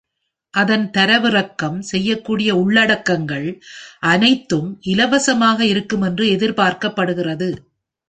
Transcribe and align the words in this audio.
அதன் 0.53 0.85
தரவிறக்கம் 0.91 1.77
செய்யக்கூடிய 1.81 2.55
உள்ளடக்கங்கள் 2.55 3.47
அனைத்தும் 4.09 4.69
இலவசமாக 4.87 5.65
இருக்கும் 5.65 6.01
என்று 6.01 6.25
எதிர்பார்க்கப்படுகிறது. 6.27 7.49